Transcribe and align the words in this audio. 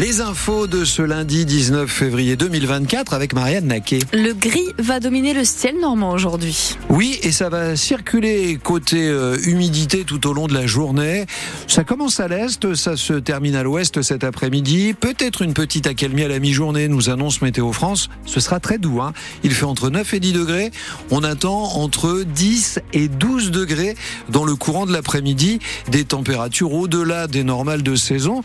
Les 0.00 0.20
infos 0.20 0.66
de 0.66 0.84
ce 0.84 1.02
lundi 1.02 1.46
19 1.46 1.88
février 1.88 2.34
2024 2.34 3.14
avec 3.14 3.32
Marianne 3.32 3.68
Naquet. 3.68 4.00
Le 4.12 4.32
gris 4.32 4.74
va 4.76 4.98
dominer 4.98 5.34
le 5.34 5.44
ciel 5.44 5.78
normand 5.78 6.10
aujourd'hui. 6.10 6.74
Oui, 6.88 7.16
et 7.22 7.30
ça 7.30 7.48
va 7.48 7.76
circuler 7.76 8.58
côté 8.60 9.06
euh, 9.08 9.36
humidité 9.44 10.02
tout 10.02 10.26
au 10.26 10.32
long 10.32 10.48
de 10.48 10.52
la 10.52 10.66
journée. 10.66 11.26
Ça 11.68 11.84
commence 11.84 12.18
à 12.18 12.26
l'est, 12.26 12.74
ça 12.74 12.96
se 12.96 13.12
termine 13.12 13.54
à 13.54 13.62
l'ouest 13.62 14.02
cet 14.02 14.24
après-midi. 14.24 14.94
Peut-être 14.98 15.42
une 15.42 15.54
petite 15.54 15.86
accalmie 15.86 16.24
à 16.24 16.28
la 16.28 16.40
mi-journée, 16.40 16.88
nous 16.88 17.08
annonce 17.08 17.40
Météo 17.40 17.70
France. 17.70 18.10
Ce 18.26 18.40
sera 18.40 18.58
très 18.58 18.78
doux. 18.78 19.00
Hein. 19.00 19.12
Il 19.44 19.52
fait 19.52 19.64
entre 19.64 19.90
9 19.90 20.12
et 20.12 20.18
10 20.18 20.32
degrés. 20.32 20.72
On 21.12 21.22
attend 21.22 21.76
entre 21.76 22.24
10 22.24 22.80
et 22.94 23.06
12 23.06 23.52
degrés 23.52 23.94
dans 24.28 24.44
le 24.44 24.56
courant 24.56 24.86
de 24.86 24.92
l'après-midi. 24.92 25.60
Des 25.88 26.02
températures 26.02 26.72
au-delà 26.72 27.28
des 27.28 27.44
normales 27.44 27.84
de 27.84 27.94
saison. 27.94 28.42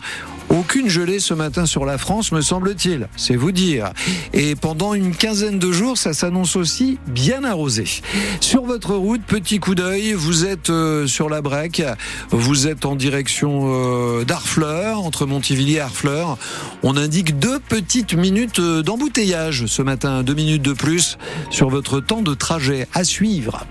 Aucune 0.50 0.88
gelée 0.88 1.20
ce 1.20 1.32
matin 1.40 1.64
sur 1.64 1.86
la 1.86 1.96
France, 1.96 2.32
me 2.32 2.42
semble-t-il. 2.42 3.08
C'est 3.16 3.34
vous 3.34 3.50
dire. 3.50 3.92
Et 4.34 4.54
pendant 4.54 4.92
une 4.92 5.14
quinzaine 5.14 5.58
de 5.58 5.72
jours, 5.72 5.96
ça 5.96 6.12
s'annonce 6.12 6.54
aussi 6.54 6.98
bien 7.06 7.44
arrosé. 7.44 7.84
Sur 8.40 8.64
votre 8.64 8.94
route, 8.94 9.22
petit 9.22 9.58
coup 9.58 9.74
d'œil, 9.74 10.12
vous 10.12 10.44
êtes 10.44 10.68
euh, 10.68 11.06
sur 11.06 11.30
la 11.30 11.40
Brec, 11.40 11.82
vous 12.30 12.68
êtes 12.68 12.84
en 12.84 12.94
direction 12.94 13.62
euh, 13.64 14.24
d'Arfleur, 14.24 15.00
entre 15.02 15.24
Montivilliers 15.24 15.76
et 15.76 15.80
Harfleur. 15.80 16.36
On 16.82 16.96
indique 16.98 17.38
deux 17.38 17.58
petites 17.58 18.12
minutes 18.12 18.58
euh, 18.58 18.82
d'embouteillage 18.82 19.64
ce 19.64 19.80
matin, 19.80 20.22
deux 20.22 20.34
minutes 20.34 20.62
de 20.62 20.74
plus 20.74 21.16
sur 21.48 21.70
votre 21.70 22.00
temps 22.00 22.22
de 22.22 22.34
trajet 22.34 22.86
à 22.92 23.04
suivre. 23.04 23.66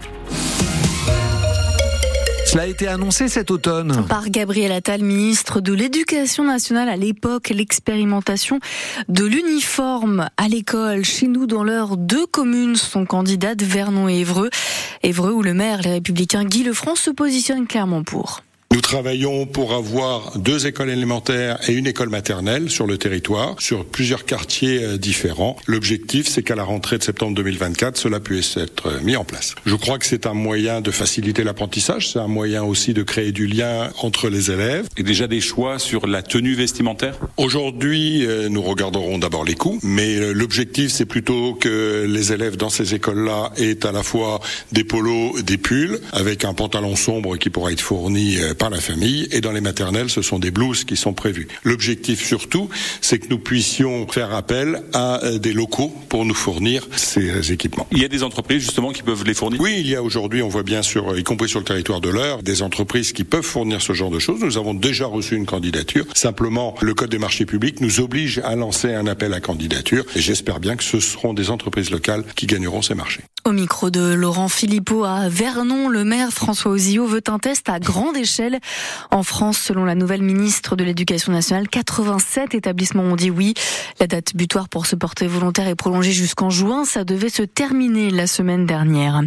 Cela 2.49 2.63
a 2.63 2.65
été 2.65 2.87
annoncé 2.87 3.27
cet 3.27 3.51
automne. 3.51 4.07
Par 4.09 4.27
Gabriel 4.31 4.71
Attal, 4.71 5.03
ministre 5.03 5.61
de 5.61 5.71
l'Éducation 5.71 6.43
nationale 6.43 6.89
à 6.89 6.95
l'époque, 6.95 7.49
l'expérimentation 7.49 8.59
de 9.07 9.23
l'uniforme 9.23 10.29
à 10.35 10.47
l'école. 10.47 11.05
Chez 11.05 11.27
nous, 11.27 11.45
dans 11.45 11.63
l'heure, 11.63 11.95
deux 11.95 12.25
communes 12.25 12.75
sont 12.75 13.05
candidates, 13.05 13.61
Vernon 13.61 14.09
et 14.09 14.21
Évreux. 14.21 14.49
Évreux 15.03 15.31
où 15.31 15.43
le 15.43 15.53
maire, 15.53 15.83
les 15.83 15.91
Républicains 15.91 16.43
Guy 16.43 16.63
Lefranc, 16.63 16.95
se 16.95 17.11
positionne 17.11 17.67
clairement 17.67 18.01
pour. 18.01 18.41
Nous 18.71 18.81
travaillons 18.81 19.47
pour 19.47 19.73
avoir 19.73 20.37
deux 20.37 20.67
écoles 20.67 20.91
élémentaires 20.91 21.57
et 21.67 21.73
une 21.73 21.87
école 21.87 22.09
maternelle 22.09 22.69
sur 22.69 22.85
le 22.85 22.99
territoire, 22.99 23.55
sur 23.59 23.83
plusieurs 23.83 24.25
quartiers 24.25 24.83
euh, 24.83 24.97
différents. 24.97 25.55
L'objectif, 25.65 26.27
c'est 26.27 26.43
qu'à 26.43 26.53
la 26.53 26.63
rentrée 26.63 26.99
de 26.99 27.03
septembre 27.03 27.33
2024, 27.35 27.97
cela 27.97 28.19
puisse 28.19 28.57
être 28.57 28.89
euh, 28.89 29.01
mis 29.01 29.15
en 29.15 29.23
place. 29.23 29.55
Je 29.65 29.73
crois 29.73 29.97
que 29.97 30.05
c'est 30.05 30.27
un 30.27 30.35
moyen 30.35 30.81
de 30.81 30.91
faciliter 30.91 31.43
l'apprentissage, 31.43 32.09
c'est 32.09 32.19
un 32.19 32.27
moyen 32.27 32.63
aussi 32.63 32.93
de 32.93 33.01
créer 33.01 33.31
du 33.31 33.47
lien 33.47 33.89
entre 34.03 34.29
les 34.29 34.51
élèves. 34.51 34.87
Et 34.97 35.03
déjà 35.03 35.25
des 35.25 35.41
choix 35.41 35.79
sur 35.79 36.05
la 36.05 36.21
tenue 36.21 36.53
vestimentaire? 36.53 37.15
Aujourd'hui, 37.37 38.23
euh, 38.27 38.49
nous 38.49 38.61
regarderons 38.61 39.17
d'abord 39.17 39.45
les 39.45 39.55
coûts, 39.55 39.79
mais 39.81 40.31
l'objectif, 40.31 40.91
c'est 40.91 41.07
plutôt 41.07 41.55
que 41.55 42.05
les 42.07 42.33
élèves 42.33 42.55
dans 42.55 42.69
ces 42.69 42.93
écoles-là 42.93 43.51
aient 43.57 43.83
à 43.83 43.91
la 43.91 44.03
fois 44.03 44.41
des 44.71 44.83
polos, 44.83 45.43
des 45.43 45.57
pulls, 45.57 45.99
avec 46.11 46.45
un 46.45 46.53
pantalon 46.53 46.95
sombre 46.95 47.35
qui 47.37 47.49
pourra 47.49 47.71
être 47.71 47.81
fourni 47.81 48.37
par 48.59 48.69
la 48.69 48.79
famille 48.79 49.27
et 49.31 49.41
dans 49.41 49.51
les 49.51 49.61
maternelles, 49.61 50.09
ce 50.09 50.21
sont 50.21 50.37
des 50.37 50.51
blouses 50.51 50.83
qui 50.83 50.95
sont 50.95 51.13
prévues. 51.13 51.47
L'objectif 51.63 52.23
surtout, 52.23 52.69
c'est 53.01 53.17
que 53.17 53.27
nous 53.29 53.39
puissions 53.39 54.07
faire 54.07 54.35
appel 54.35 54.83
à 54.93 55.23
euh, 55.23 55.39
des 55.39 55.53
locaux 55.53 55.95
pour 56.09 56.25
nous 56.25 56.35
fournir 56.35 56.87
ces 56.95 57.51
équipements. 57.51 57.87
Il 57.91 57.99
y 57.99 58.05
a 58.05 58.07
des 58.07 58.21
entreprises 58.21 58.61
justement 58.61 58.91
qui 58.91 59.01
peuvent 59.01 59.23
les 59.23 59.33
fournir? 59.33 59.61
Oui, 59.61 59.77
il 59.79 59.87
y 59.87 59.95
a 59.95 60.03
aujourd'hui, 60.03 60.41
on 60.43 60.49
voit 60.49 60.63
bien 60.63 60.83
sur, 60.83 61.17
y 61.17 61.23
compris 61.23 61.49
sur 61.49 61.59
le 61.59 61.65
territoire 61.65 62.01
de 62.01 62.09
l'Eure, 62.09 62.43
des 62.43 62.61
entreprises 62.61 63.13
qui 63.13 63.23
peuvent 63.23 63.41
fournir 63.41 63.81
ce 63.81 63.93
genre 63.93 64.11
de 64.11 64.19
choses. 64.19 64.41
Nous 64.41 64.57
avons 64.57 64.73
déjà 64.73 65.05
reçu 65.05 65.35
une 65.35 65.45
candidature. 65.45 66.05
Simplement, 66.13 66.75
le 66.81 66.93
Code 66.93 67.09
des 67.09 67.17
marchés 67.17 67.45
publics 67.45 67.79
nous 67.81 68.01
oblige 68.01 68.39
à 68.43 68.55
lancer 68.55 68.93
un 68.93 69.07
appel 69.07 69.33
à 69.33 69.39
candidature 69.39 70.05
et 70.15 70.21
j'espère 70.21 70.59
bien 70.59 70.75
que 70.75 70.83
ce 70.83 70.99
seront 70.99 71.33
des 71.33 71.49
entreprises 71.49 71.91
locales 71.91 72.25
qui 72.35 72.45
gagneront 72.45 72.81
ces 72.81 72.95
marchés. 72.95 73.21
Au 73.45 73.51
micro 73.51 73.89
de 73.89 74.13
Laurent 74.13 74.49
Philippot 74.49 75.05
à 75.05 75.29
Vernon, 75.29 75.87
le 75.87 76.03
maire 76.03 76.29
François 76.29 76.71
Ozio 76.71 77.05
veut 77.05 77.23
un 77.27 77.39
test 77.39 77.69
à 77.69 77.79
grande 77.79 78.17
échelle. 78.17 78.59
En 79.11 79.23
France, 79.23 79.57
selon 79.57 79.85
la 79.85 79.95
nouvelle 79.95 80.21
ministre 80.21 80.75
de 80.75 80.83
l'Éducation 80.83 81.31
nationale, 81.31 81.69
87 81.69 82.53
établissements 82.53 83.03
ont 83.03 83.15
dit 83.15 83.31
oui. 83.31 83.53
La 83.99 84.07
date 84.07 84.35
butoir 84.35 84.67
pour 84.67 84.85
se 84.85 84.95
porter 84.95 85.25
volontaire 85.27 85.67
est 85.67 85.75
prolongée 85.75 86.11
jusqu'en 86.11 86.49
juin. 86.49 86.83
Ça 86.83 87.05
devait 87.05 87.29
se 87.29 87.43
terminer 87.43 88.09
la 88.09 88.27
semaine 88.27 88.65
dernière. 88.65 89.21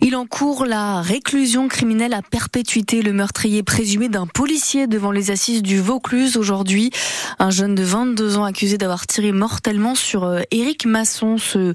Il 0.00 0.16
encourt 0.16 0.66
la 0.66 1.00
réclusion 1.00 1.68
criminelle 1.68 2.14
à 2.14 2.22
perpétuité. 2.22 3.00
Le 3.00 3.12
meurtrier 3.12 3.62
présumé 3.62 4.08
d'un 4.08 4.26
policier 4.26 4.88
devant 4.88 5.12
les 5.12 5.30
assises 5.30 5.62
du 5.62 5.80
Vaucluse 5.80 6.36
aujourd'hui. 6.36 6.90
Un 7.38 7.50
jeune 7.50 7.76
de 7.76 7.84
22 7.84 8.38
ans 8.38 8.44
accusé 8.44 8.76
d'avoir 8.76 9.06
tiré 9.06 9.30
mortellement 9.30 9.94
sur 9.94 10.24
euh, 10.24 10.40
Éric 10.50 10.84
Masson, 10.84 11.38
ce 11.38 11.72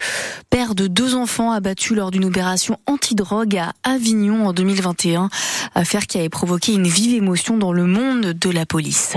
père 0.49 0.75
de 0.75 0.87
deux 0.87 1.15
enfants 1.15 1.51
abattu 1.77 1.95
lors 1.95 2.11
d'une 2.11 2.25
opération 2.25 2.79
antidrogue 2.87 3.57
à 3.57 3.73
Avignon 3.83 4.47
en 4.47 4.53
2021. 4.53 5.29
Affaire 5.75 6.07
qui 6.07 6.17
avait 6.17 6.29
provoqué 6.29 6.73
une 6.73 6.87
vive 6.87 7.13
émotion 7.13 7.57
dans 7.57 7.71
le 7.71 7.85
monde 7.85 8.33
de 8.33 8.49
la 8.49 8.65
police. 8.65 9.13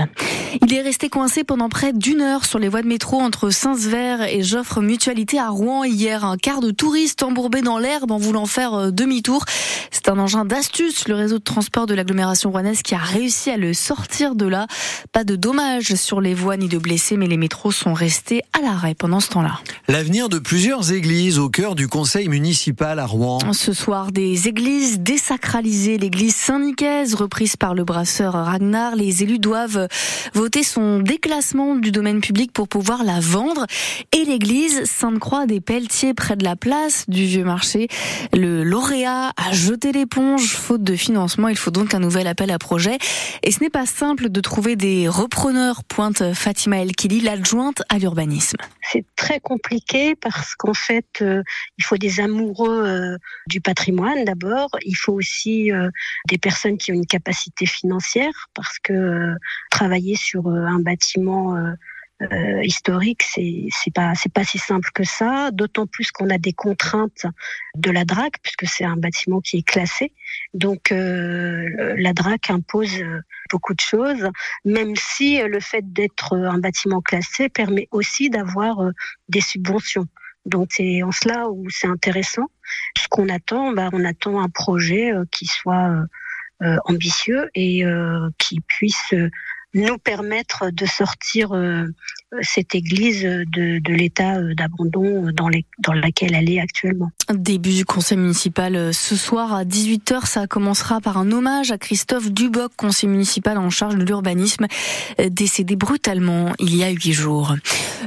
Il 0.61 0.71
est 0.73 0.81
resté 0.81 1.09
coincé 1.09 1.43
pendant 1.43 1.69
près 1.69 1.91
d'une 1.91 2.21
heure 2.21 2.45
sur 2.45 2.59
les 2.59 2.69
voies 2.69 2.83
de 2.83 2.87
métro 2.87 3.19
entre 3.19 3.49
Saint-Sever 3.49 4.25
et 4.29 4.43
Joffre 4.43 4.81
Mutualité 4.81 5.39
à 5.39 5.49
Rouen 5.49 5.85
hier. 5.85 6.23
Un 6.23 6.37
quart 6.37 6.61
de 6.61 6.71
touristes 6.71 7.23
embourbés 7.23 7.61
dans 7.61 7.79
l'herbe 7.79 8.11
en 8.11 8.17
voulant 8.17 8.45
faire 8.45 8.73
euh, 8.73 8.91
demi-tour. 8.91 9.45
C'est 9.89 10.09
un 10.09 10.19
engin 10.19 10.45
d'astuce, 10.45 11.07
le 11.07 11.15
réseau 11.15 11.39
de 11.39 11.43
transport 11.43 11.87
de 11.87 11.95
l'agglomération 11.95 12.51
rouennaise 12.51 12.83
qui 12.83 12.93
a 12.93 12.99
réussi 12.99 13.49
à 13.49 13.57
le 13.57 13.73
sortir 13.73 14.35
de 14.35 14.45
là. 14.45 14.67
Pas 15.11 15.23
de 15.23 15.35
dommages 15.35 15.95
sur 15.95 16.21
les 16.21 16.33
voies 16.33 16.57
ni 16.57 16.67
de 16.67 16.77
blessés, 16.77 17.17
mais 17.17 17.27
les 17.27 17.37
métros 17.37 17.71
sont 17.71 17.93
restés 17.93 18.43
à 18.53 18.61
l'arrêt 18.61 18.93
pendant 18.93 19.19
ce 19.19 19.29
temps-là. 19.29 19.59
L'avenir 19.87 20.29
de 20.29 20.37
plusieurs 20.37 20.91
églises 20.91 21.39
au 21.39 21.49
cœur 21.49 21.75
du 21.75 21.87
conseil 21.87 22.27
municipal 22.27 22.50
à 22.79 23.05
Rouen. 23.05 23.39
Ce 23.53 23.71
soir, 23.71 24.11
des 24.11 24.47
églises 24.47 24.99
désacralisées. 24.99 25.97
L'église 25.97 26.35
Saint-Nicaise, 26.35 27.15
reprise 27.15 27.55
par 27.55 27.73
le 27.73 27.83
brasseur 27.85 28.33
Ragnar. 28.33 28.95
Les 28.95 29.23
élus 29.23 29.39
doivent 29.39 29.87
voter 30.33 30.63
son 30.63 30.99
déclassement 30.99 31.75
du 31.75 31.91
domaine 31.91 32.19
public 32.19 32.51
pour 32.51 32.67
pouvoir 32.67 33.03
la 33.03 33.19
vendre. 33.21 33.65
Et 34.11 34.25
l'église 34.25 34.83
Sainte-Croix 34.83 35.45
des 35.45 35.61
Pelletiers, 35.61 36.13
près 36.13 36.35
de 36.35 36.43
la 36.43 36.55
place 36.55 37.05
du 37.07 37.23
Vieux 37.23 37.45
Marché. 37.45 37.87
Le 38.33 38.63
lauréat 38.63 39.31
a 39.37 39.51
jeté 39.53 39.93
l'éponge, 39.93 40.55
faute 40.55 40.83
de 40.83 40.95
financement. 40.95 41.47
Il 41.47 41.57
faut 41.57 41.71
donc 41.71 41.93
un 41.93 41.99
nouvel 41.99 42.27
appel 42.27 42.51
à 42.51 42.57
projet. 42.57 42.97
Et 43.43 43.51
ce 43.51 43.61
n'est 43.61 43.69
pas 43.69 43.85
simple 43.85 44.29
de 44.29 44.41
trouver 44.41 44.75
des 44.75 45.07
repreneurs, 45.07 45.83
pointe 45.85 46.33
Fatima 46.33 46.81
El 46.81 46.95
Kili, 46.95 47.21
l'adjointe 47.21 47.81
à 47.87 47.97
l'urbanisme. 47.97 48.57
C'est 48.91 49.05
très 49.15 49.39
compliqué 49.39 50.15
parce 50.15 50.55
qu'en 50.55 50.73
fait, 50.73 51.05
euh, 51.21 51.43
il 51.77 51.85
faut 51.85 51.97
des 51.97 52.19
amoureux 52.41 52.85
euh, 52.85 53.17
du 53.47 53.61
patrimoine 53.61 54.25
d'abord. 54.25 54.69
Il 54.85 54.95
faut 54.95 55.13
aussi 55.13 55.71
euh, 55.71 55.89
des 56.27 56.37
personnes 56.37 56.77
qui 56.77 56.91
ont 56.91 56.95
une 56.95 57.05
capacité 57.05 57.65
financière 57.65 58.49
parce 58.53 58.79
que 58.79 59.35
travailler 59.69 60.15
sur 60.15 60.47
un 60.47 60.79
bâtiment 60.79 61.55
euh, 62.21 62.63
historique, 62.63 63.23
c'est 63.23 63.65
c'est 63.71 63.93
pas 63.93 64.13
c'est 64.15 64.31
pas 64.31 64.43
si 64.43 64.59
simple 64.59 64.89
que 64.93 65.03
ça. 65.03 65.49
D'autant 65.51 65.87
plus 65.87 66.11
qu'on 66.11 66.29
a 66.29 66.37
des 66.37 66.53
contraintes 66.53 67.25
de 67.75 67.89
la 67.89 68.05
DRAC 68.05 68.33
puisque 68.43 68.67
c'est 68.67 68.85
un 68.85 68.97
bâtiment 68.97 69.41
qui 69.41 69.57
est 69.57 69.67
classé. 69.67 70.13
Donc 70.53 70.91
euh, 70.91 71.95
la 71.97 72.13
DRAC 72.13 72.51
impose 72.51 73.03
beaucoup 73.49 73.73
de 73.73 73.79
choses, 73.79 74.29
même 74.65 74.95
si 74.95 75.41
le 75.41 75.59
fait 75.59 75.93
d'être 75.93 76.37
un 76.37 76.59
bâtiment 76.59 77.01
classé 77.01 77.49
permet 77.49 77.87
aussi 77.91 78.29
d'avoir 78.29 78.77
des 79.29 79.41
subventions. 79.41 80.07
Donc 80.45 80.69
c'est 80.71 81.03
en 81.03 81.11
cela 81.11 81.49
où 81.49 81.69
c'est 81.69 81.87
intéressant. 81.87 82.47
Ce 82.97 83.07
qu'on 83.09 83.29
attend, 83.29 83.73
bah, 83.73 83.89
on 83.93 84.03
attend 84.05 84.41
un 84.41 84.49
projet 84.49 85.11
qui 85.31 85.45
soit 85.45 86.05
euh, 86.61 86.77
ambitieux 86.85 87.49
et 87.53 87.83
qui 88.37 88.59
puisse 88.61 89.13
nous 89.73 89.97
permettre 89.97 90.69
de 90.71 90.85
sortir 90.85 91.53
euh, 91.53 91.87
cette 92.41 92.75
église 92.75 93.23
de, 93.23 93.91
l'état 93.91 94.37
euh, 94.37 94.53
d'abandon 94.55 95.31
dans, 95.33 95.49
les, 95.49 95.65
dans 95.79 95.93
lequel 95.93 96.33
elle 96.33 96.49
est 96.49 96.59
actuellement. 96.59 97.11
Début 97.33 97.73
du 97.73 97.85
conseil 97.85 98.17
municipal 98.17 98.75
euh, 98.75 98.93
ce 98.93 99.15
soir 99.15 99.53
à 99.53 99.65
18h, 99.65 100.25
ça 100.25 100.47
commencera 100.47 101.01
par 101.01 101.17
un 101.17 101.31
hommage 101.31 101.71
à 101.71 101.77
Christophe 101.77 102.31
Duboc, 102.31 102.71
conseiller 102.77 103.11
municipal 103.11 103.57
en 103.57 103.69
charge 103.69 103.95
de 103.95 104.03
l'urbanisme, 104.03 104.67
décédé 105.29 105.75
brutalement 105.75 106.53
il 106.59 106.75
y 106.75 106.83
a 106.83 106.89
huit 106.89 107.11
jours. 107.11 107.55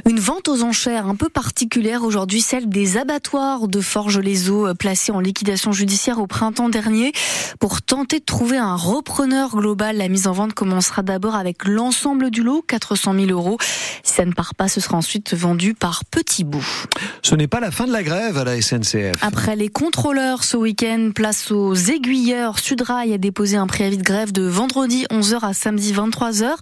Une 0.07 0.19
vente 0.19 0.47
aux 0.47 0.63
enchères 0.63 1.07
un 1.07 1.15
peu 1.15 1.29
particulière 1.29 2.03
aujourd'hui, 2.03 2.41
celle 2.41 2.67
des 2.67 2.97
abattoirs 2.97 3.67
de 3.67 3.79
Forges-les-Eaux 3.79 4.73
placés 4.75 5.11
en 5.11 5.19
liquidation 5.19 5.71
judiciaire 5.71 6.19
au 6.19 6.27
printemps 6.27 6.69
dernier. 6.69 7.11
Pour 7.59 7.81
tenter 7.81 8.19
de 8.19 8.25
trouver 8.25 8.57
un 8.57 8.75
repreneur 8.75 9.55
global, 9.55 9.97
la 9.97 10.07
mise 10.07 10.27
en 10.27 10.33
vente 10.33 10.53
commencera 10.53 11.03
d'abord 11.03 11.35
avec 11.35 11.65
l'ensemble 11.65 12.31
du 12.31 12.43
lot, 12.43 12.63
400 12.67 13.13
000 13.13 13.31
euros. 13.31 13.57
Ça 14.15 14.23
ne 14.23 14.31
part 14.31 14.55
pas, 14.55 14.69
ce 14.69 14.79
sera 14.79 14.95
ensuite 14.95 15.33
vendu 15.33 15.73
par 15.73 16.05
petits 16.05 16.45
bouts. 16.45 16.85
Ce 17.21 17.35
n'est 17.35 17.49
pas 17.49 17.59
la 17.59 17.69
fin 17.69 17.85
de 17.85 17.91
la 17.91 18.01
grève 18.01 18.37
à 18.37 18.45
la 18.45 18.61
SNCF. 18.61 19.11
Après 19.21 19.57
les 19.57 19.67
contrôleurs 19.67 20.45
ce 20.45 20.55
week-end, 20.55 21.11
place 21.13 21.51
aux 21.51 21.75
aiguilleurs. 21.75 22.59
Sudrail 22.59 23.11
a 23.11 23.17
déposé 23.17 23.57
un 23.57 23.67
préavis 23.67 23.97
de 23.97 24.03
grève 24.03 24.31
de 24.31 24.43
vendredi 24.43 25.05
11h 25.11 25.45
à 25.45 25.53
samedi 25.53 25.91
23h 25.91 26.53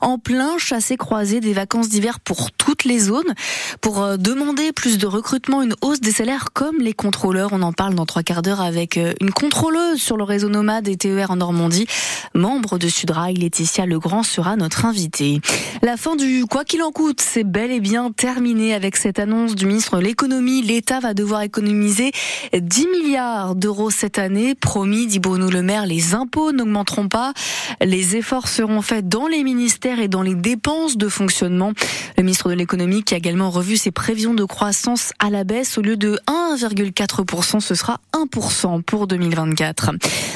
en 0.00 0.18
plein 0.18 0.58
chassé-croisé 0.58 1.40
des 1.40 1.52
vacances 1.52 1.88
d'hiver 1.88 2.20
pour 2.20 2.52
toutes 2.52 2.84
les 2.84 3.00
zones 3.00 3.34
pour 3.80 4.00
euh, 4.00 4.16
demander 4.16 4.70
plus 4.72 4.98
de 4.98 5.08
recrutement, 5.08 5.60
une 5.60 5.74
hausse 5.80 6.00
des 6.00 6.12
salaires 6.12 6.50
comme 6.52 6.78
les 6.78 6.92
contrôleurs. 6.92 7.50
On 7.52 7.62
en 7.62 7.72
parle 7.72 7.96
dans 7.96 8.06
trois 8.06 8.22
quarts 8.22 8.42
d'heure 8.42 8.60
avec 8.60 8.96
euh, 8.96 9.12
une 9.20 9.32
contrôleuse 9.32 10.00
sur 10.00 10.16
le 10.16 10.22
réseau 10.22 10.48
nomade 10.48 10.86
et 10.86 10.96
TER 10.96 11.32
en 11.32 11.36
Normandie. 11.36 11.88
Membre 12.34 12.78
de 12.78 12.86
Sudrail, 12.86 13.34
Laetitia 13.34 13.86
Legrand 13.86 14.22
sera 14.22 14.54
notre 14.54 14.84
invitée. 14.84 15.40
La 15.82 15.96
fin 15.96 16.14
du 16.14 16.44
quoi 16.48 16.64
qu'il 16.64 16.82
en 16.82 16.91
c'est 17.18 17.44
bel 17.44 17.70
et 17.70 17.80
bien 17.80 18.10
terminé 18.10 18.74
avec 18.74 18.96
cette 18.96 19.18
annonce 19.18 19.54
du 19.54 19.66
ministre 19.66 19.96
de 19.96 20.02
l'économie. 20.02 20.62
L'État 20.62 21.00
va 21.00 21.14
devoir 21.14 21.42
économiser 21.42 22.12
10 22.52 22.86
milliards 22.88 23.54
d'euros 23.54 23.90
cette 23.90 24.18
année. 24.18 24.54
Promis, 24.54 25.06
dit 25.06 25.18
Bruno 25.18 25.50
Le 25.50 25.62
Maire, 25.62 25.86
les 25.86 26.14
impôts 26.14 26.52
n'augmenteront 26.52 27.08
pas. 27.08 27.32
Les 27.80 28.16
efforts 28.16 28.48
seront 28.48 28.82
faits 28.82 29.08
dans 29.08 29.26
les 29.26 29.42
ministères 29.42 30.00
et 30.00 30.08
dans 30.08 30.22
les 30.22 30.34
dépenses 30.34 30.96
de 30.96 31.08
fonctionnement. 31.08 31.72
Le 32.16 32.22
ministre 32.22 32.48
de 32.48 32.54
l'économie 32.54 33.02
qui 33.02 33.14
a 33.14 33.16
également 33.16 33.50
revu 33.50 33.76
ses 33.76 33.90
prévisions 33.90 34.34
de 34.34 34.44
croissance 34.44 35.12
à 35.18 35.30
la 35.30 35.44
baisse. 35.44 35.78
Au 35.78 35.82
lieu 35.82 35.96
de 35.96 36.18
1,4%, 36.26 37.60
ce 37.60 37.74
sera 37.74 38.00
1% 38.12 38.82
pour 38.82 39.06
2024. 39.06 39.92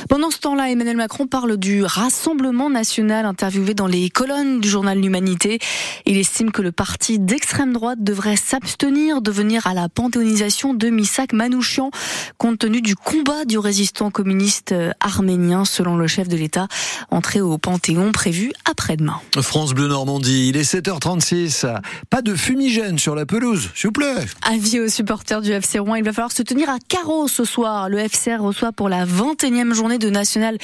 Pendant 0.08 0.30
ce 0.30 0.38
temps-là, 0.38 0.70
Emmanuel 0.70 0.96
Macron 0.96 1.26
parle 1.26 1.56
du 1.56 1.84
Rassemblement 1.84 2.70
national 2.70 3.26
interviewé 3.26 3.74
dans 3.74 3.86
les 3.86 4.10
colonnes 4.10 4.60
du 4.60 4.68
journal 4.68 4.98
L'Humanité. 4.98 5.58
Il 6.06 6.16
estime 6.16 6.45
que 6.52 6.62
le 6.62 6.72
parti 6.72 7.18
d'extrême 7.18 7.72
droite 7.72 7.98
devrait 8.02 8.36
s'abstenir 8.36 9.22
de 9.22 9.30
venir 9.30 9.66
à 9.66 9.74
la 9.74 9.88
panthéonisation 9.88 10.74
de 10.74 10.88
Misak 10.88 11.32
Manouchian, 11.32 11.90
compte 12.38 12.58
tenu 12.58 12.80
du 12.80 12.94
combat 12.94 13.44
du 13.44 13.58
résistant 13.58 14.10
communiste 14.10 14.74
arménien, 15.00 15.64
selon 15.64 15.96
le 15.96 16.06
chef 16.06 16.28
de 16.28 16.36
l'État, 16.36 16.68
entré 17.10 17.40
au 17.40 17.58
Panthéon 17.58 18.12
prévu 18.12 18.52
après-demain. 18.64 19.20
France 19.40 19.74
Bleu 19.74 19.88
Normandie, 19.88 20.48
il 20.48 20.56
est 20.56 20.74
7h36. 20.74 21.66
Pas 22.10 22.22
de 22.22 22.34
fumigène 22.34 22.98
sur 22.98 23.14
la 23.14 23.26
pelouse, 23.26 23.70
s'il 23.74 23.88
vous 23.88 23.92
plaît. 23.92 24.24
Avis 24.42 24.80
aux 24.80 24.88
supporters 24.88 25.40
du 25.40 25.52
FC 25.52 25.78
Rouen, 25.78 25.96
il 25.96 26.04
va 26.04 26.12
falloir 26.12 26.32
se 26.32 26.42
tenir 26.42 26.68
à 26.70 26.78
carreau 26.88 27.28
ce 27.28 27.44
soir. 27.44 27.88
Le 27.88 27.98
FCR 27.98 28.40
reçoit 28.40 28.72
pour 28.72 28.88
la 28.88 29.06
21e 29.06 29.74
journée 29.74 29.98
de 29.98 30.10
national 30.10 30.58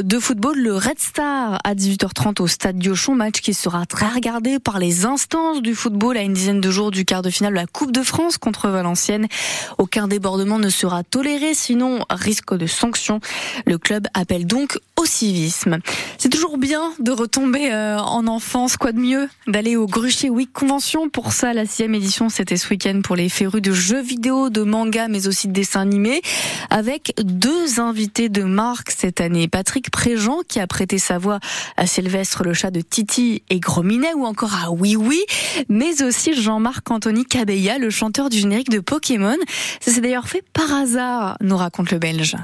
de 0.00 0.18
football 0.18 0.58
le 0.58 0.74
Red 0.74 0.98
Star 0.98 1.58
à 1.64 1.74
18h30 1.74 2.42
au 2.42 2.46
stade 2.46 2.78
Diochon, 2.78 3.14
match 3.14 3.40
qui 3.40 3.54
sera 3.54 3.86
très 3.86 4.08
regardé 4.08 4.58
par 4.58 4.78
les 4.78 5.06
instances 5.20 5.60
du 5.60 5.74
football 5.74 6.16
à 6.16 6.22
une 6.22 6.32
dizaine 6.32 6.62
de 6.62 6.70
jours 6.70 6.90
du 6.90 7.04
quart 7.04 7.20
de 7.20 7.28
finale 7.28 7.52
de 7.52 7.58
la 7.58 7.66
Coupe 7.66 7.92
de 7.92 8.02
France 8.02 8.38
contre 8.38 8.70
Valenciennes. 8.70 9.28
Aucun 9.76 10.08
débordement 10.08 10.58
ne 10.58 10.70
sera 10.70 11.04
toléré, 11.04 11.52
sinon 11.52 12.06
risque 12.08 12.54
de 12.54 12.66
sanction. 12.66 13.20
Le 13.66 13.76
club 13.76 14.06
appelle 14.14 14.46
donc 14.46 14.78
au 15.00 15.06
civisme. 15.06 15.78
C'est 16.18 16.28
toujours 16.28 16.58
bien 16.58 16.92
de 16.98 17.10
retomber 17.10 17.72
euh, 17.72 17.98
en 17.98 18.26
enfance, 18.26 18.76
quoi 18.76 18.92
de 18.92 18.98
mieux 18.98 19.28
d'aller 19.46 19.76
au 19.76 19.86
Gruchier 19.86 20.28
Week 20.28 20.52
Convention? 20.52 21.08
Pour 21.08 21.32
ça, 21.32 21.54
la 21.54 21.64
sixième 21.64 21.94
édition, 21.94 22.28
c'était 22.28 22.58
ce 22.58 22.68
week-end 22.68 23.00
pour 23.02 23.16
les 23.16 23.30
férus 23.30 23.62
de 23.62 23.72
jeux 23.72 24.02
vidéo, 24.02 24.50
de 24.50 24.62
manga, 24.62 25.08
mais 25.08 25.26
aussi 25.26 25.48
de 25.48 25.52
dessins 25.52 25.80
animés, 25.80 26.20
avec 26.68 27.14
deux 27.22 27.80
invités 27.80 28.28
de 28.28 28.42
marque 28.42 28.90
cette 28.90 29.22
année. 29.22 29.48
Patrick 29.48 29.90
Préjean, 29.90 30.40
qui 30.46 30.60
a 30.60 30.66
prêté 30.66 30.98
sa 30.98 31.16
voix 31.16 31.40
à 31.78 31.86
Sylvestre, 31.86 32.42
le 32.44 32.52
chat 32.52 32.70
de 32.70 32.82
Titi 32.82 33.42
et 33.48 33.58
Grominet, 33.58 34.12
ou 34.14 34.26
encore 34.26 34.54
à 34.54 34.70
Oui 34.70 34.96
Oui, 34.96 35.22
mais 35.70 36.02
aussi 36.02 36.34
Jean-Marc 36.34 36.90
Anthony 36.90 37.24
Cabella, 37.24 37.78
le 37.78 37.88
chanteur 37.88 38.28
du 38.28 38.38
générique 38.38 38.70
de 38.70 38.80
Pokémon. 38.80 39.36
Ça 39.80 39.92
s'est 39.92 40.02
d'ailleurs 40.02 40.28
fait 40.28 40.44
par 40.52 40.72
hasard, 40.74 41.38
nous 41.40 41.56
raconte 41.56 41.90
le 41.90 41.98
Belge. 41.98 42.36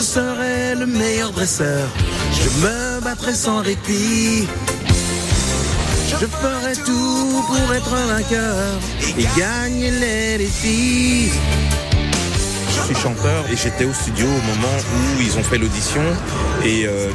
Je 0.00 0.04
serai 0.04 0.74
le 0.76 0.86
meilleur 0.86 1.30
dresseur. 1.30 1.86
Je 2.32 2.48
me 2.64 3.04
battrai 3.04 3.34
sans 3.34 3.60
répit. 3.60 4.48
Je 6.08 6.26
ferai 6.26 6.72
tout 6.86 7.44
pour 7.46 7.74
être 7.74 7.94
vainqueur 8.08 8.78
et 9.18 9.26
gagner 9.38 9.90
les 9.90 10.38
défis. 10.38 11.30
Je 12.68 12.80
suis 12.86 12.94
chanteur 12.94 13.44
et 13.52 13.56
j'étais 13.56 13.84
au 13.84 13.92
studio 13.92 14.26
au 14.26 14.42
moment 14.52 14.76
où 14.94 15.20
ils 15.20 15.36
ont 15.36 15.42
fait 15.42 15.58
l'audition 15.58 16.02
et 16.64 16.86
euh, 16.86 17.10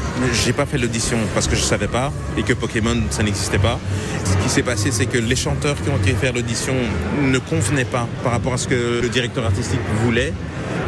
j'ai 0.45 0.53
pas 0.53 0.67
fait 0.67 0.77
l'audition 0.77 1.17
parce 1.33 1.47
que 1.47 1.55
je 1.55 1.61
savais 1.61 1.87
pas 1.87 2.13
et 2.37 2.43
que 2.43 2.53
Pokémon 2.53 2.97
ça 3.09 3.23
n'existait 3.23 3.57
pas. 3.57 3.79
Ce 4.25 4.43
qui 4.43 4.49
s'est 4.49 4.63
passé 4.63 4.91
c'est 4.91 5.07
que 5.07 5.17
les 5.17 5.35
chanteurs 5.35 5.75
qui 5.81 5.89
ont 5.89 5.97
été 5.97 6.13
faire 6.13 6.33
l'audition 6.33 6.75
ne 7.19 7.39
convenaient 7.39 7.83
pas 7.83 8.07
par 8.23 8.31
rapport 8.31 8.53
à 8.53 8.57
ce 8.57 8.67
que 8.67 9.01
le 9.01 9.09
directeur 9.09 9.43
artistique 9.43 9.79
voulait. 10.03 10.33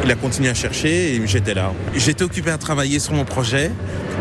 Il 0.04 0.10
a 0.10 0.14
continué 0.14 0.48
à 0.48 0.54
chercher 0.54 1.14
et 1.14 1.26
j'étais 1.26 1.54
là. 1.54 1.72
J'étais 1.94 2.24
occupé 2.24 2.50
à 2.50 2.58
travailler 2.58 2.98
sur 2.98 3.12
mon 3.14 3.24
projet 3.24 3.70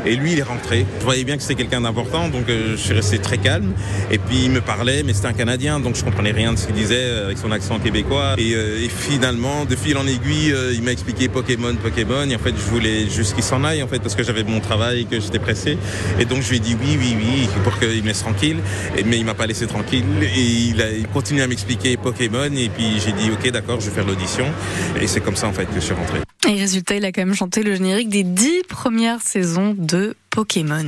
et 0.07 0.15
lui, 0.15 0.33
il 0.33 0.39
est 0.39 0.43
rentré. 0.43 0.85
Je 0.99 1.03
voyais 1.03 1.23
bien 1.23 1.35
que 1.35 1.41
c'était 1.41 1.55
quelqu'un 1.55 1.81
d'important, 1.81 2.29
donc 2.29 2.49
euh, 2.49 2.71
je 2.71 2.75
suis 2.77 2.93
resté 2.93 3.19
très 3.19 3.37
calme. 3.37 3.73
Et 4.09 4.17
puis 4.17 4.43
il 4.45 4.51
me 4.51 4.61
parlait, 4.61 5.03
mais 5.03 5.13
c'était 5.13 5.27
un 5.27 5.33
Canadien, 5.33 5.79
donc 5.79 5.95
je 5.95 6.03
comprenais 6.03 6.31
rien 6.31 6.53
de 6.53 6.57
ce 6.57 6.65
qu'il 6.65 6.75
disait 6.75 6.95
euh, 6.97 7.25
avec 7.25 7.37
son 7.37 7.51
accent 7.51 7.79
québécois. 7.79 8.35
Et, 8.37 8.53
euh, 8.55 8.85
et 8.85 8.89
finalement, 8.89 9.65
de 9.65 9.75
fil 9.75 9.97
en 9.97 10.07
aiguille, 10.07 10.53
il 10.73 10.81
m'a 10.81 10.91
expliqué 10.91 11.27
Pokémon, 11.27 11.75
Pokémon. 11.75 12.29
Et 12.29 12.35
en 12.35 12.39
fait, 12.39 12.53
je 12.55 12.71
voulais 12.71 13.09
juste 13.09 13.35
qu'il 13.35 13.43
s'en 13.43 13.63
aille, 13.63 13.83
en 13.83 13.87
fait, 13.87 13.99
parce 13.99 14.15
que 14.15 14.23
j'avais 14.23 14.43
mon 14.43 14.59
travail, 14.59 15.05
que 15.05 15.19
j'étais 15.19 15.39
pressé. 15.39 15.77
Et 16.19 16.25
donc 16.25 16.41
je 16.41 16.49
lui 16.49 16.57
ai 16.57 16.59
dit 16.59 16.77
oui, 16.79 16.97
oui, 16.99 17.17
oui, 17.17 17.49
pour 17.63 17.77
qu'il 17.79 18.01
me 18.01 18.07
laisse 18.07 18.19
tranquille. 18.19 18.57
Et, 18.97 19.03
mais 19.03 19.17
il 19.17 19.25
m'a 19.25 19.33
pas 19.33 19.47
laissé 19.47 19.67
tranquille. 19.67 20.05
Et 20.21 20.69
il 20.69 20.81
a 20.81 20.85
continué 21.13 21.41
à 21.41 21.47
m'expliquer 21.47 21.97
Pokémon. 21.97 22.45
Et 22.55 22.69
puis 22.69 23.01
j'ai 23.05 23.11
dit 23.11 23.29
ok, 23.31 23.51
d'accord, 23.51 23.81
je 23.81 23.89
vais 23.89 23.95
faire 23.95 24.07
l'audition. 24.07 24.45
Et 25.01 25.07
c'est 25.07 25.21
comme 25.21 25.35
ça 25.35 25.47
en 25.47 25.53
que 25.65 25.74
je 25.75 25.80
suis. 25.80 25.94
Et 26.48 26.54
résultat, 26.54 26.95
il 26.95 27.06
a 27.06 27.12
quand 27.12 27.25
même 27.25 27.36
chanté 27.36 27.63
le 27.63 27.75
générique 27.75 28.09
des 28.09 28.24
dix 28.24 28.62
premières 28.69 29.21
saisons 29.21 29.75
de 29.77 30.15
Pokémon. 30.30 30.86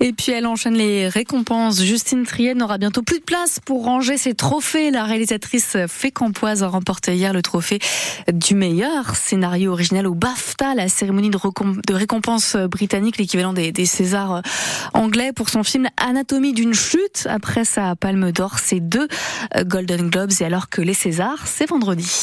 Et 0.00 0.12
puis 0.12 0.32
elle 0.32 0.46
enchaîne 0.46 0.74
les 0.74 1.08
récompenses. 1.08 1.82
Justine 1.82 2.24
Trier 2.24 2.54
n'aura 2.54 2.76
bientôt 2.76 3.02
plus 3.02 3.18
de 3.18 3.24
place 3.24 3.58
pour 3.64 3.84
ranger 3.84 4.18
ses 4.18 4.34
trophées. 4.34 4.90
La 4.90 5.04
réalisatrice 5.04 5.78
Fécampoise 5.88 6.62
a 6.62 6.68
remporté 6.68 7.14
hier 7.14 7.32
le 7.32 7.40
trophée 7.40 7.78
du 8.30 8.54
meilleur 8.54 9.16
scénario 9.16 9.72
original 9.72 10.06
au 10.06 10.14
BAFTA, 10.14 10.74
la 10.74 10.88
cérémonie 10.90 11.30
de, 11.30 11.94
récompense 11.94 12.56
britannique, 12.56 13.16
l'équivalent 13.16 13.54
des, 13.54 13.72
Césars 13.86 14.42
anglais 14.92 15.32
pour 15.32 15.48
son 15.48 15.64
film 15.64 15.88
Anatomie 15.96 16.52
d'une 16.52 16.74
chute. 16.74 17.26
Après 17.30 17.64
sa 17.64 17.96
palme 17.96 18.32
d'or, 18.32 18.58
c'est 18.58 18.80
deux 18.80 19.08
Golden 19.64 20.10
Globes 20.10 20.32
et 20.40 20.44
alors 20.44 20.68
que 20.68 20.82
les 20.82 20.94
Césars, 20.94 21.46
c'est 21.46 21.70
vendredi. 21.70 22.22